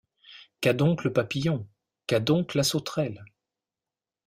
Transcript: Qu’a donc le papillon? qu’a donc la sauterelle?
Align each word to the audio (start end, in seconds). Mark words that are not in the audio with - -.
Qu’a 0.61 0.73
donc 0.73 1.03
le 1.03 1.13
papillon? 1.13 1.67
qu’a 2.07 2.19
donc 2.19 2.55
la 2.55 2.63
sauterelle? 2.63 3.23